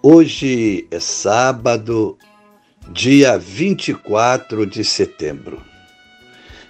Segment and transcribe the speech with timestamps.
[0.00, 2.16] Hoje é sábado,
[2.92, 5.60] dia 24 de setembro.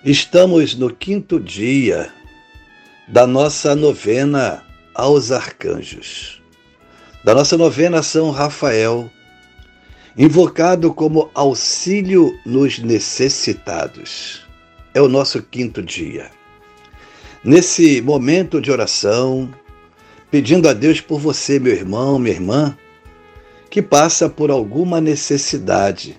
[0.02, 2.10] Estamos no quinto dia
[3.06, 4.64] da nossa novena
[4.94, 6.42] aos arcanjos,
[7.22, 9.10] da nossa novena São Rafael,
[10.16, 14.40] invocado como auxílio nos necessitados.
[14.94, 16.30] É o nosso quinto dia.
[17.44, 19.54] Nesse momento de oração,
[20.30, 22.74] pedindo a Deus por você, meu irmão, minha irmã,
[23.70, 26.18] que passa por alguma necessidade,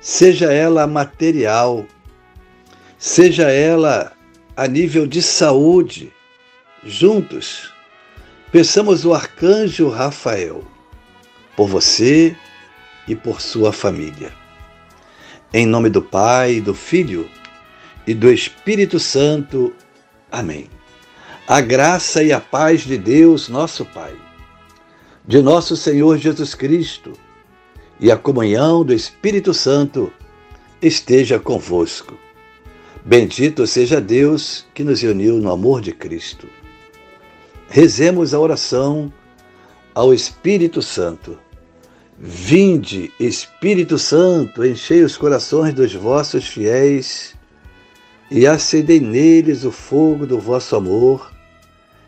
[0.00, 1.84] seja ela material,
[2.98, 4.12] seja ela
[4.56, 6.12] a nível de saúde,
[6.82, 7.72] juntos,
[8.50, 10.64] peçamos o arcanjo Rafael
[11.54, 12.34] por você
[13.06, 14.32] e por sua família.
[15.52, 17.28] Em nome do Pai, do Filho
[18.06, 19.74] e do Espírito Santo.
[20.30, 20.68] Amém.
[21.46, 24.25] A graça e a paz de Deus, nosso Pai
[25.26, 27.12] de nosso Senhor Jesus Cristo
[27.98, 30.12] e a comunhão do Espírito Santo
[30.80, 32.14] esteja convosco.
[33.04, 36.46] Bendito seja Deus que nos uniu no amor de Cristo.
[37.68, 39.12] Rezemos a oração
[39.94, 41.38] ao Espírito Santo.
[42.18, 47.34] Vinde, Espírito Santo, enchei os corações dos vossos fiéis
[48.30, 51.35] e acendei neles o fogo do vosso amor.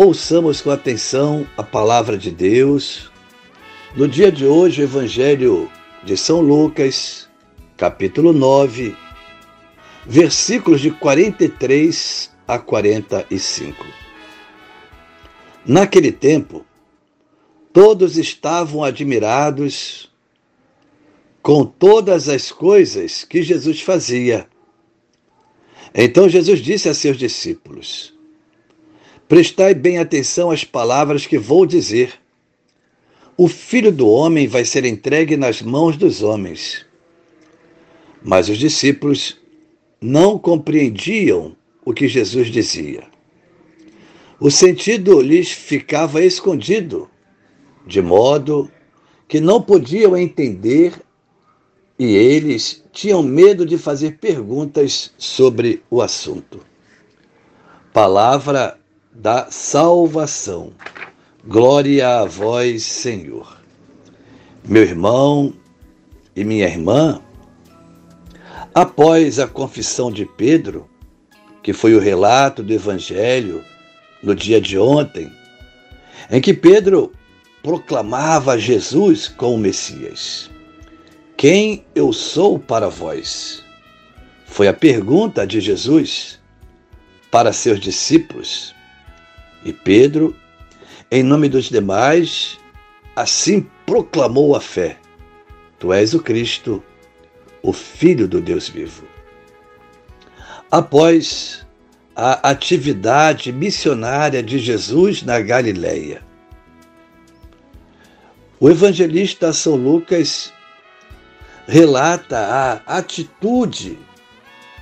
[0.00, 3.10] Ouçamos com atenção a palavra de Deus.
[3.96, 5.68] No dia de hoje, o Evangelho
[6.04, 7.28] de São Lucas,
[7.76, 8.94] capítulo 9,
[10.06, 13.84] versículos de 43 a 45.
[15.66, 16.64] Naquele tempo,
[17.72, 20.08] todos estavam admirados
[21.42, 24.48] com todas as coisas que Jesus fazia.
[25.92, 28.16] Então Jesus disse a seus discípulos:
[29.28, 32.14] Prestai bem atenção às palavras que vou dizer.
[33.36, 36.86] O filho do homem vai ser entregue nas mãos dos homens.
[38.22, 39.36] Mas os discípulos
[40.00, 43.04] não compreendiam o que Jesus dizia.
[44.40, 47.10] O sentido lhes ficava escondido,
[47.86, 48.70] de modo
[49.28, 50.94] que não podiam entender
[51.98, 56.60] e eles tinham medo de fazer perguntas sobre o assunto.
[57.92, 58.78] Palavra
[59.18, 60.72] da salvação.
[61.44, 63.58] Glória a vós, Senhor.
[64.64, 65.52] Meu irmão
[66.36, 67.20] e minha irmã,
[68.72, 70.88] após a confissão de Pedro,
[71.64, 73.64] que foi o relato do Evangelho
[74.22, 75.32] no dia de ontem,
[76.30, 77.12] em que Pedro
[77.60, 80.48] proclamava Jesus como Messias.
[81.36, 83.64] Quem eu sou para vós?
[84.46, 86.38] Foi a pergunta de Jesus
[87.32, 88.77] para seus discípulos.
[89.68, 90.34] E Pedro,
[91.10, 92.58] em nome dos demais,
[93.14, 94.96] assim proclamou a fé:
[95.78, 96.82] Tu és o Cristo,
[97.62, 99.04] o Filho do Deus vivo.
[100.70, 101.66] Após
[102.16, 106.22] a atividade missionária de Jesus na Galileia,
[108.58, 110.50] o evangelista São Lucas
[111.66, 113.98] relata a atitude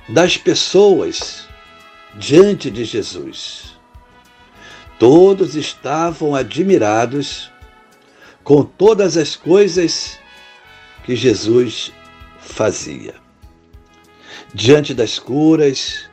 [0.07, 1.45] das pessoas
[2.15, 3.76] diante de Jesus.
[4.99, 7.51] Todos estavam admirados
[8.43, 10.17] com todas as coisas
[11.03, 11.91] que Jesus
[12.39, 13.15] fazia.
[14.53, 16.09] Diante das curas,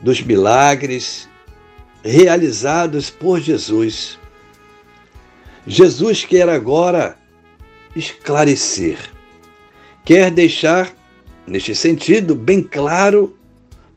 [0.00, 1.28] dos milagres
[2.04, 4.18] realizados por Jesus,
[5.66, 7.16] Jesus quer agora
[7.94, 8.98] esclarecer,
[10.04, 10.92] quer deixar,
[11.46, 13.36] neste sentido, bem claro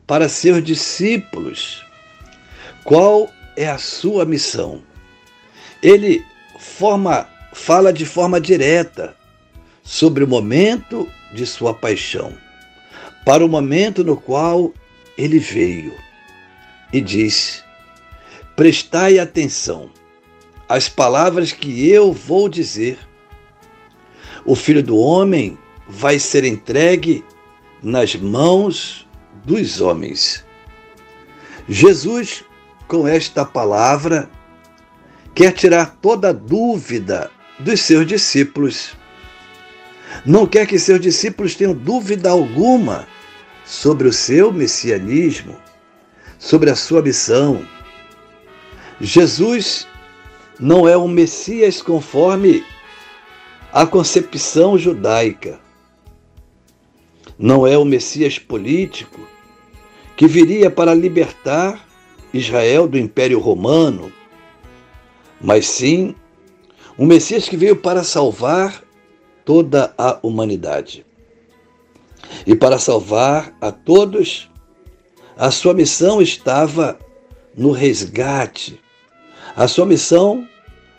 [0.06, 1.84] para seus discípulos
[2.84, 4.82] qual é a sua missão.
[5.82, 6.24] Ele
[6.58, 9.16] forma, fala de forma direta
[9.82, 12.32] sobre o momento de sua paixão,
[13.24, 14.72] para o momento no qual
[15.16, 15.94] ele veio,
[16.92, 17.62] e disse:
[18.54, 19.90] Prestai atenção
[20.68, 22.98] às palavras que eu vou dizer.
[24.44, 25.58] O filho do homem
[25.88, 27.24] vai ser entregue
[27.82, 29.06] nas mãos
[29.44, 30.44] dos homens.
[31.68, 32.44] Jesus,
[32.86, 34.28] com esta palavra,
[35.34, 38.96] quer tirar toda dúvida dos seus discípulos.
[40.24, 43.06] Não quer que seus discípulos tenham dúvida alguma
[43.64, 45.56] sobre o seu messianismo,
[46.38, 47.66] sobre a sua missão.
[49.00, 49.86] Jesus
[50.58, 52.64] não é um Messias conforme
[53.72, 55.58] a concepção judaica.
[57.38, 59.20] Não é o Messias político
[60.16, 61.85] que viria para libertar
[62.36, 64.12] Israel do Império Romano,
[65.40, 66.14] mas sim
[66.98, 68.82] um Messias que veio para salvar
[69.44, 71.04] toda a humanidade.
[72.46, 74.50] E para salvar a todos,
[75.36, 76.98] a sua missão estava
[77.56, 78.80] no resgate.
[79.54, 80.46] A sua missão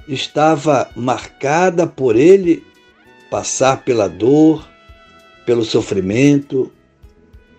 [0.07, 2.63] estava marcada por ele
[3.29, 4.67] passar pela dor,
[5.45, 6.71] pelo sofrimento,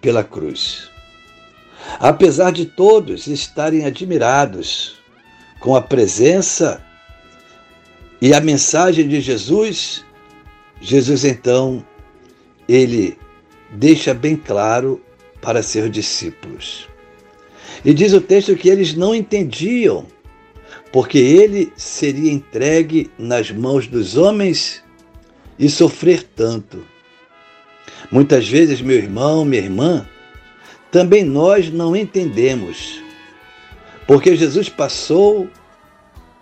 [0.00, 0.90] pela cruz.
[1.98, 4.96] Apesar de todos estarem admirados
[5.60, 6.82] com a presença
[8.20, 10.04] e a mensagem de Jesus,
[10.80, 11.84] Jesus então,
[12.68, 13.18] ele
[13.70, 15.00] deixa bem claro
[15.40, 16.88] para seus discípulos.
[17.84, 20.06] E diz o texto que eles não entendiam,
[20.92, 24.82] porque ele seria entregue nas mãos dos homens
[25.58, 26.84] e sofrer tanto.
[28.10, 30.08] Muitas vezes, meu irmão, minha irmã,
[30.90, 33.02] também nós não entendemos,
[34.06, 35.48] porque Jesus passou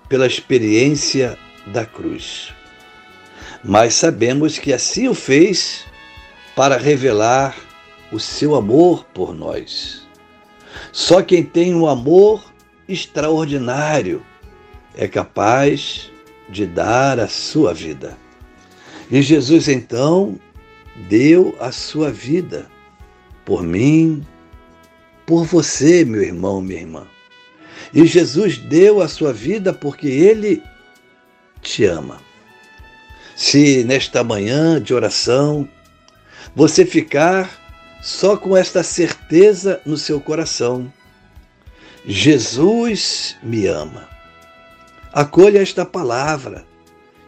[0.08, 2.52] pela experiência da cruz.
[3.64, 5.84] Mas sabemos que assim o fez
[6.54, 7.56] para revelar
[8.12, 10.06] o seu amor por nós.
[10.92, 12.44] Só quem tem um amor
[12.88, 14.24] extraordinário
[14.94, 16.10] é capaz
[16.48, 18.16] de dar a sua vida.
[19.10, 20.38] E Jesus então
[21.08, 22.66] deu a sua vida
[23.44, 24.26] por mim,
[25.26, 27.06] por você, meu irmão, minha irmã.
[27.92, 30.62] E Jesus deu a sua vida porque ele
[31.60, 32.20] te ama.
[33.34, 35.68] Se nesta manhã de oração
[36.54, 37.50] você ficar
[38.02, 40.92] só com esta certeza no seu coração,
[42.06, 44.08] Jesus me ama.
[45.12, 46.64] Acolha esta palavra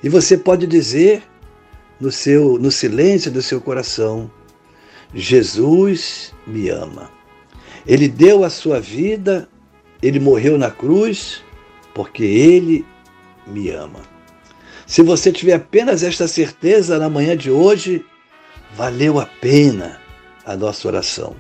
[0.02, 1.22] e você pode dizer
[2.00, 4.30] no seu no silêncio do seu coração:
[5.12, 7.17] Jesus me ama.
[7.86, 9.48] Ele deu a sua vida,
[10.02, 11.42] ele morreu na cruz,
[11.94, 12.84] porque ele
[13.46, 14.00] me ama.
[14.86, 18.04] Se você tiver apenas esta certeza na manhã de hoje,
[18.74, 20.00] valeu a pena
[20.46, 21.36] a nossa oração.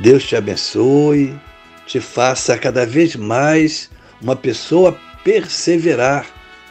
[0.00, 1.38] Deus te abençoe,
[1.86, 3.90] te faça cada vez mais
[4.20, 6.26] uma pessoa perseverar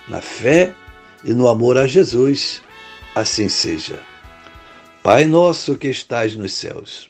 [0.08, 0.74] na fé
[1.24, 2.62] e no amor a Jesus.
[3.16, 4.00] Assim seja.
[5.02, 7.10] Pai nosso que estais nos céus,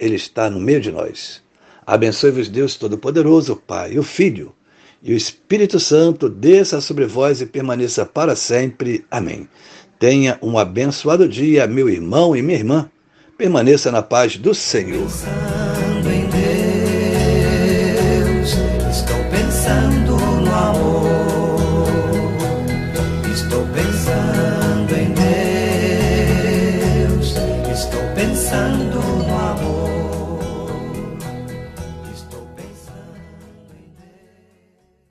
[0.00, 1.42] ele está no meio de nós.
[1.86, 4.54] Abençoe-vos Deus Todo-Poderoso, Pai, o Filho
[5.02, 9.04] e o Espírito Santo, desça sobre vós e permaneça para sempre.
[9.10, 9.48] Amém.
[9.98, 12.90] Tenha um abençoado dia, meu irmão e minha irmã.
[13.36, 15.08] Permaneça na paz do Senhor.